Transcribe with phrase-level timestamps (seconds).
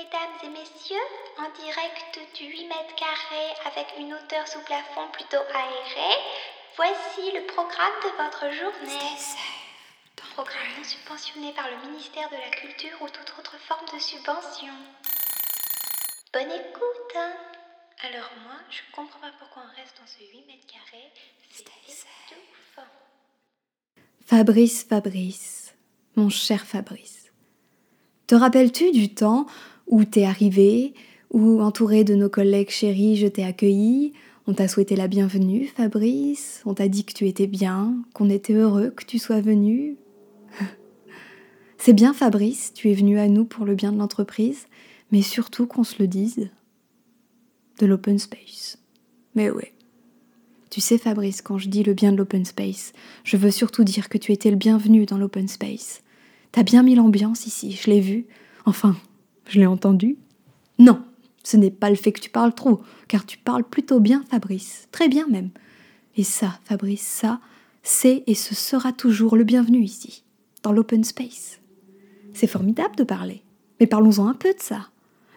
[0.00, 5.44] Mesdames et messieurs, en direct du 8 mètres carrés avec une hauteur sous plafond plutôt
[5.52, 6.16] aérée,
[6.74, 9.12] voici le programme de votre journée.
[10.16, 14.72] Programme non subventionné par le ministère de la Culture ou toute autre forme de subvention.
[16.32, 17.32] Bonne écoute hein.
[18.08, 21.12] Alors moi, je comprends pas pourquoi on reste dans ce 8 mètres carrés.
[21.50, 22.84] C'est ouf.
[24.24, 25.74] Fabrice, Fabrice,
[26.16, 27.20] mon cher Fabrice.
[28.30, 29.46] Te rappelles-tu du temps
[29.90, 30.94] où t'es arrivé,
[31.30, 34.12] où entouré de nos collègues chéris, je t'ai accueilli,
[34.46, 38.54] on t'a souhaité la bienvenue, Fabrice, on t'a dit que tu étais bien, qu'on était
[38.54, 39.96] heureux que tu sois venu.
[41.78, 44.66] C'est bien, Fabrice, tu es venu à nous pour le bien de l'entreprise,
[45.10, 46.48] mais surtout qu'on se le dise.
[47.78, 48.78] De l'open space.
[49.34, 49.72] Mais ouais.
[50.70, 52.92] Tu sais, Fabrice, quand je dis le bien de l'open space,
[53.24, 56.02] je veux surtout dire que tu étais le bienvenu dans l'open space.
[56.52, 58.26] T'as bien mis l'ambiance ici, je l'ai vu.
[58.66, 58.96] Enfin,
[59.50, 60.16] je l'ai entendu.
[60.78, 61.02] Non,
[61.42, 64.88] ce n'est pas le fait que tu parles trop, car tu parles plutôt bien, Fabrice.
[64.92, 65.50] Très bien même.
[66.16, 67.40] Et ça, Fabrice, ça,
[67.82, 70.24] c'est et ce sera toujours le bienvenu ici,
[70.62, 71.60] dans l'open space.
[72.32, 73.42] C'est formidable de parler,
[73.80, 74.88] mais parlons-en un peu de ça.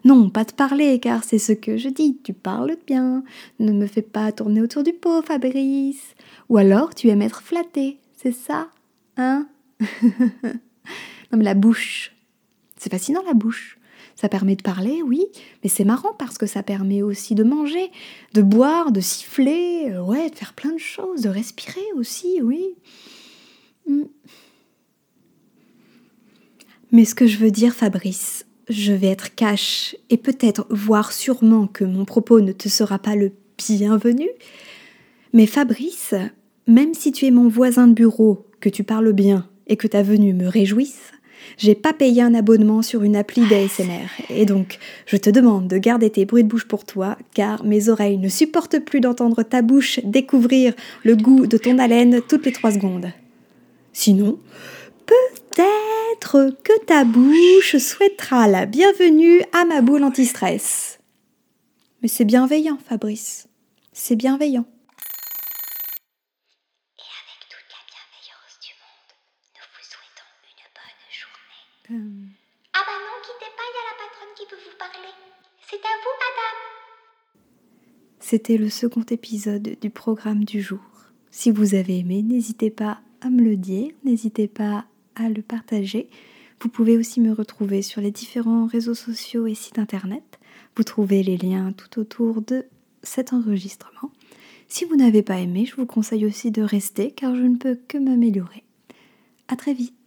[0.05, 2.19] Non, pas de parler, car c'est ce que je dis.
[2.23, 3.23] Tu parles bien.
[3.59, 6.13] Ne me fais pas tourner autour du pot, Fabrice.
[6.49, 8.67] Ou alors tu aimes être flatté, c'est ça
[9.17, 9.47] Hein?
[11.31, 12.11] Non, mais la bouche.
[12.77, 13.79] C'est fascinant, la bouche.
[14.15, 15.25] Ça permet de parler, oui,
[15.63, 17.91] mais c'est marrant parce que ça permet aussi de manger,
[18.33, 22.75] de boire, de siffler, euh, ouais, de faire plein de choses, de respirer aussi, oui.
[23.87, 24.03] Mm.
[26.91, 31.67] Mais ce que je veux dire, Fabrice, je vais être cash et peut-être, voire sûrement
[31.67, 34.29] que mon propos ne te sera pas le bienvenu.
[35.33, 36.13] Mais Fabrice,
[36.67, 40.03] même si tu es mon voisin de bureau, que tu parles bien et que ta
[40.03, 41.11] venue me réjouisse,
[41.57, 44.07] j'ai pas payé un abonnement sur une appli d'ASMR.
[44.29, 47.89] Et donc, je te demande de garder tes bruits de bouche pour toi, car mes
[47.89, 50.73] oreilles ne supportent plus d'entendre ta bouche découvrir
[51.03, 53.11] le goût de ton haleine toutes les trois secondes.
[53.93, 54.39] Sinon,
[55.05, 60.99] peut-être que ta bouche souhaitera la bienvenue à ma boule anti-stress.
[62.01, 63.47] Mais c'est bienveillant, Fabrice.
[63.93, 64.65] C'est bienveillant.
[66.97, 69.13] Et avec toute la bienveillance du monde,
[69.55, 70.99] nous vous souhaitons une bonne
[71.95, 75.13] Ah bah non, quittez pas, il y a la patronne qui veut vous parler.
[75.69, 77.43] C'est à vous, madame.
[78.19, 80.79] C'était le second épisode du programme du jour.
[81.29, 86.09] Si vous avez aimé, n'hésitez pas à me le dire, n'hésitez pas à le partager.
[86.61, 90.39] Vous pouvez aussi me retrouver sur les différents réseaux sociaux et sites internet.
[90.75, 92.65] Vous trouvez les liens tout autour de
[93.03, 94.11] cet enregistrement.
[94.67, 97.75] Si vous n'avez pas aimé, je vous conseille aussi de rester car je ne peux
[97.87, 98.63] que m'améliorer.
[99.47, 100.02] À très vite.